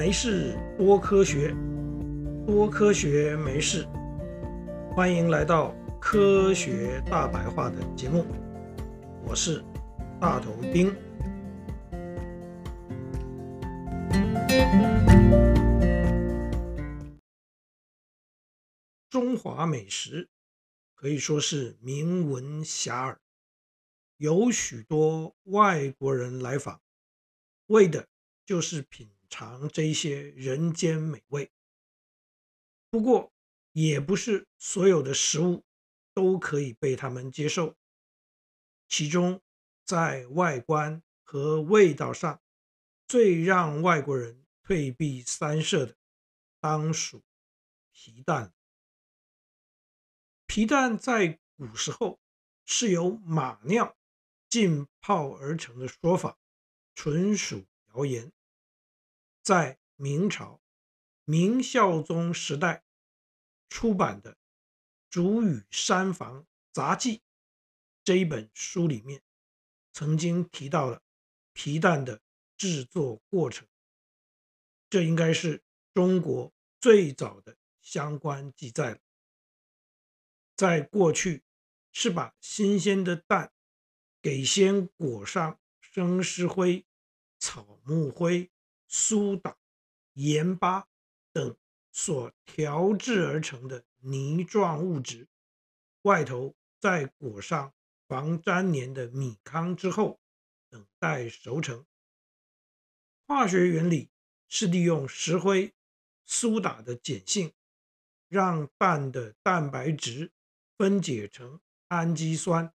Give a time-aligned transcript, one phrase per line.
[0.00, 1.54] 没事多科学，
[2.46, 3.86] 多科学没事。
[4.96, 8.24] 欢迎来到科学大白话的节目，
[9.26, 9.62] 我是
[10.18, 10.90] 大头丁。
[19.10, 20.30] 中华美食
[20.94, 23.16] 可以说是名闻遐迩，
[24.16, 26.80] 有许多外国人来访，
[27.66, 28.08] 为的
[28.46, 31.50] 就是品尝这些人间美味。
[32.90, 33.32] 不过，
[33.72, 35.64] 也不是所有的食物
[36.12, 37.76] 都可以被他们接受。
[38.88, 39.40] 其中，
[39.84, 42.42] 在外观和味道上，
[43.06, 45.96] 最让外国人退避三舍的，
[46.60, 47.22] 当属
[47.92, 48.52] 皮蛋。
[50.46, 52.18] 皮蛋在古时候
[52.64, 53.96] 是由马尿
[54.48, 56.36] 浸泡而成的说法，
[56.96, 57.64] 纯属
[57.94, 58.32] 谣言。
[59.50, 60.62] 在明朝
[61.24, 62.84] 明孝宗时代
[63.68, 64.34] 出版的
[65.10, 67.16] 《竹雨山房杂记》
[68.04, 69.24] 这一本书里面，
[69.92, 71.02] 曾经提到了
[71.52, 72.22] 皮蛋的
[72.56, 73.66] 制作过程。
[74.88, 79.00] 这应该是中国最早的相关记载了。
[80.54, 81.42] 在过去，
[81.90, 83.52] 是把新鲜的蛋
[84.22, 86.86] 给先裹上生石灰、
[87.40, 88.48] 草木灰。
[88.92, 89.56] 苏打、
[90.14, 90.88] 盐巴
[91.32, 91.56] 等
[91.92, 95.28] 所调制而成的泥状物质，
[96.02, 97.72] 外头再裹上
[98.08, 100.20] 防粘连的米糠之后，
[100.68, 101.86] 等待熟成。
[103.28, 104.10] 化学原理
[104.48, 105.72] 是利用石灰、
[106.24, 107.52] 苏打的碱性，
[108.26, 110.32] 让蛋的蛋白质
[110.76, 112.74] 分解成氨基酸，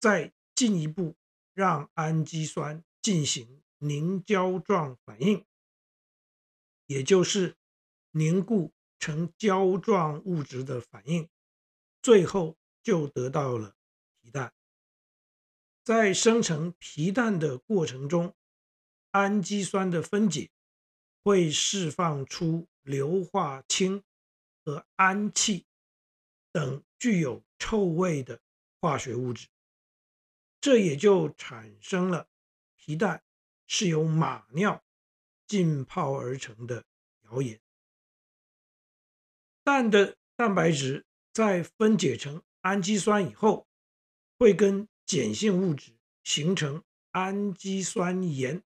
[0.00, 1.14] 再进一步
[1.52, 3.62] 让氨基酸进行。
[3.78, 5.44] 凝胶状反应，
[6.86, 7.56] 也就是
[8.12, 11.28] 凝固成胶状物质的反应，
[12.00, 13.76] 最后就得到了
[14.20, 14.54] 皮蛋。
[15.82, 18.34] 在生成皮蛋的过程中，
[19.10, 20.50] 氨基酸的分解
[21.22, 24.02] 会释放出硫化氢
[24.64, 25.66] 和氨气
[26.52, 28.40] 等具有臭味的
[28.80, 29.48] 化学物质，
[30.60, 32.28] 这也就产生了
[32.76, 33.23] 皮蛋。
[33.66, 34.82] 是由马尿
[35.46, 36.84] 浸泡而成的
[37.22, 37.60] 谣言。
[39.62, 43.66] 蛋的蛋白质在分解成氨基酸以后，
[44.38, 46.82] 会跟碱性物质形成
[47.12, 48.62] 氨基酸盐。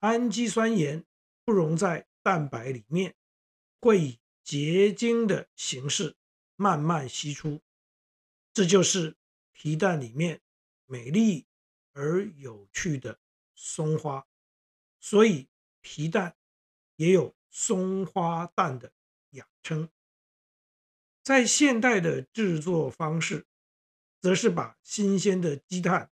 [0.00, 1.04] 氨基酸盐
[1.44, 3.14] 不溶在蛋白里面，
[3.80, 6.16] 会以结晶的形式
[6.56, 7.62] 慢慢析出。
[8.52, 9.16] 这就是
[9.52, 10.40] 皮蛋里面
[10.86, 11.46] 美丽
[11.92, 13.18] 而有趣的。
[13.54, 14.26] 松花，
[15.00, 15.48] 所以
[15.80, 16.36] 皮蛋
[16.96, 18.92] 也有松花蛋的
[19.30, 19.88] 雅称。
[21.22, 23.46] 在现代的制作方式，
[24.20, 26.10] 则是把新鲜的鸡蛋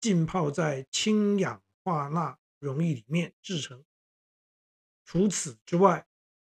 [0.00, 3.84] 浸泡在氢氧化钠溶液里面制成。
[5.04, 6.08] 除此之外，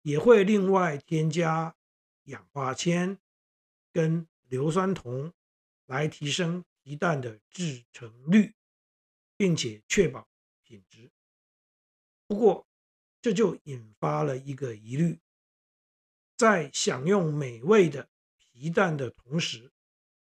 [0.02, 1.76] 也会另外添加
[2.24, 3.18] 氧化铅
[3.92, 5.32] 跟硫酸铜
[5.84, 8.55] 来提升皮蛋的制成率。
[9.36, 10.28] 并且确保
[10.62, 11.10] 品质。
[12.26, 12.66] 不过，
[13.22, 15.18] 这就引发了一个疑虑：
[16.36, 19.70] 在享用美味的皮蛋的同时，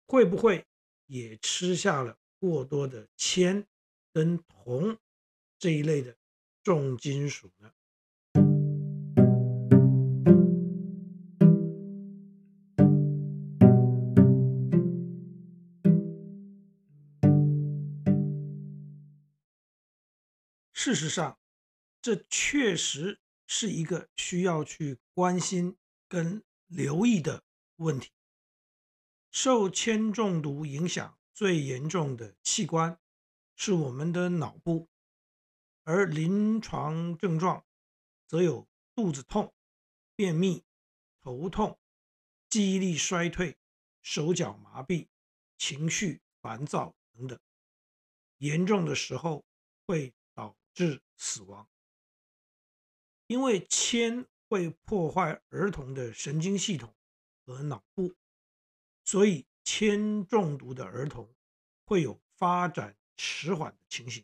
[0.05, 0.65] 会不会
[1.05, 3.65] 也吃下了过多的铅
[4.13, 4.97] 跟铜
[5.57, 6.15] 这一类的
[6.63, 7.73] 重金属呢？
[20.87, 21.37] 事实上，
[22.01, 25.77] 这确实是一个需要去关心
[26.07, 27.43] 跟留意的
[27.75, 28.09] 问题。
[29.29, 32.97] 受铅中毒影响最严重的器官
[33.57, 34.87] 是我们的脑部，
[35.83, 37.65] 而临床症状
[38.25, 39.53] 则有肚子痛、
[40.15, 40.63] 便秘、
[41.21, 41.77] 头痛、
[42.49, 43.57] 记忆力衰退、
[44.01, 45.09] 手脚麻痹、
[45.57, 47.37] 情绪烦躁等等。
[48.37, 49.43] 严重的时候
[49.85, 50.13] 会
[50.77, 51.67] 致死亡，
[53.25, 56.95] 因为铅会破坏儿童的神经系统
[57.43, 58.15] 和脑部，
[59.03, 61.33] 所以铅中毒的儿童
[61.83, 64.23] 会有发展迟缓的情形。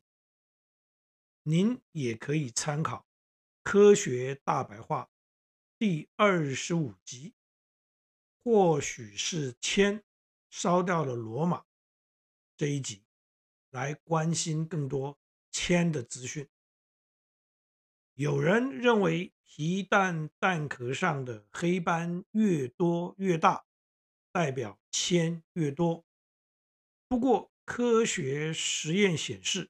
[1.42, 3.00] 您也可以参考
[3.64, 5.06] 《科学大白话》
[5.80, 7.34] 第二十五集，
[8.44, 10.04] 或许是铅
[10.52, 11.66] 烧掉了罗马
[12.56, 13.04] 这一集，
[13.72, 15.18] 来关心更多。
[15.54, 16.50] 铅的资讯。
[18.16, 23.66] 有人认为皮蛋蛋壳上的黑斑越多越大，
[24.32, 26.04] 代表铅越多。
[27.08, 29.70] 不过，科学实验显示，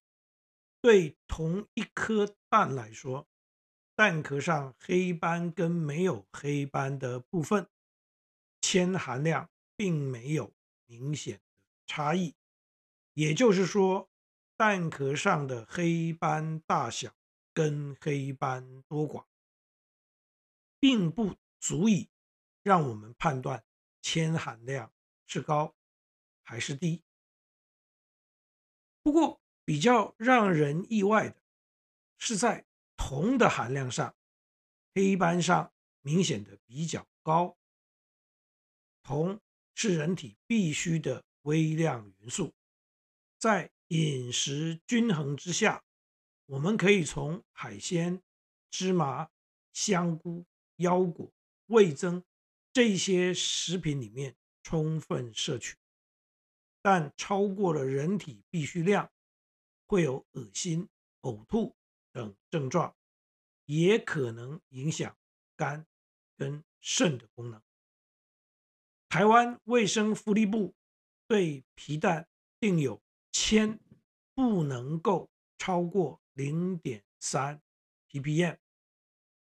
[0.82, 3.28] 对同一颗蛋来说，
[3.96, 7.70] 蛋壳上黑斑跟没有黑斑的部分，
[8.62, 10.54] 铅含量并没有
[10.86, 11.42] 明显的
[11.86, 12.36] 差异。
[13.14, 14.10] 也就是说，
[14.56, 17.16] 蛋壳上的黑斑大小
[17.54, 19.26] 跟黑斑多寡，
[20.80, 22.10] 并不足以
[22.62, 23.66] 让我们判断
[24.02, 24.94] 铅含量
[25.28, 25.76] 是高
[26.44, 27.04] 还是低。
[29.02, 31.42] 不过，比较让人意外的
[32.18, 32.66] 是，在
[32.96, 34.16] 铜的含量上，
[34.94, 37.58] 黑斑上明显的比较高。
[39.02, 39.42] 铜
[39.76, 42.54] 是人体必需的微量元素。
[43.38, 45.84] 在饮食均衡之下，
[46.46, 48.22] 我们可以从海鲜、
[48.72, 49.30] 芝麻、
[49.72, 50.46] 香菇、
[50.78, 51.32] 腰果、
[51.68, 52.24] 味增
[52.72, 55.78] 这些食品里面充分摄取，
[56.82, 59.12] 但超过了人体必需量，
[59.86, 60.90] 会有恶心、
[61.22, 61.76] 呕吐
[62.12, 62.96] 等症状，
[63.66, 65.16] 也可能影响
[65.56, 65.86] 肝
[66.36, 67.62] 跟肾的功能。
[69.08, 70.74] 台湾卫生福利部
[71.28, 72.28] 对皮蛋
[72.60, 73.00] 定有。
[73.34, 73.80] 铅
[74.36, 77.62] 不能够超过零点三
[78.08, 78.58] ppm，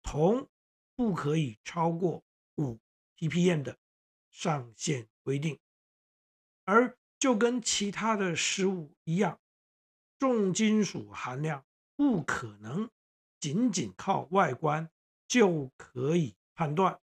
[0.02, 0.48] 铜
[0.94, 2.24] 不可以超过
[2.54, 2.78] 五
[3.18, 3.76] ppm 的
[4.30, 5.58] 上限规定。
[6.64, 9.40] 而就跟其他的食物一样，
[10.18, 11.66] 重金属含量
[11.96, 12.88] 不可能
[13.40, 14.88] 仅仅靠外观
[15.26, 17.00] 就可以判断，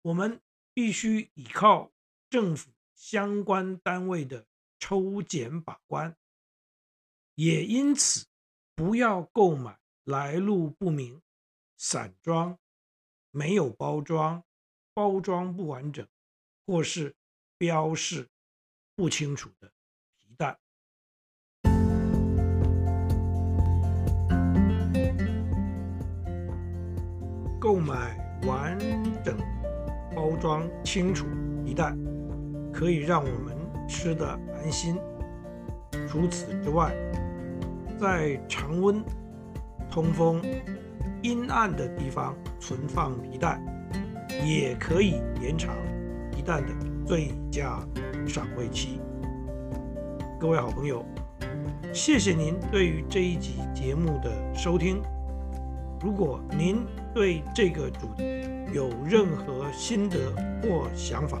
[0.00, 0.40] 我们
[0.72, 1.92] 必须依靠
[2.30, 4.47] 政府相关单位的。
[4.78, 6.16] 抽检把关，
[7.34, 8.26] 也因此
[8.74, 11.20] 不要购买来路不明、
[11.76, 12.58] 散装、
[13.30, 14.44] 没有包装、
[14.94, 16.06] 包装不完整
[16.66, 17.14] 或是
[17.56, 18.28] 标示
[18.94, 19.72] 不清楚的
[20.16, 20.58] 皮蛋。
[27.60, 28.16] 购买
[28.46, 28.78] 完
[29.24, 29.36] 整、
[30.14, 31.26] 包装清楚
[31.64, 31.98] 皮蛋，
[32.72, 33.57] 可以让我们。
[33.88, 34.24] 吃得
[34.54, 34.96] 安心。
[36.06, 36.94] 除此之外，
[37.98, 39.02] 在常温、
[39.90, 40.40] 通风、
[41.22, 43.60] 阴暗的地方存放皮蛋，
[44.44, 45.74] 也可以延长
[46.30, 46.72] 皮蛋的
[47.04, 47.80] 最佳
[48.26, 49.00] 赏味期。
[50.38, 51.04] 各位好朋友，
[51.92, 55.02] 谢谢您对于这一集节目的收听。
[56.00, 58.22] 如果您对这个主题
[58.72, 60.16] 有任何心得
[60.62, 61.40] 或想法，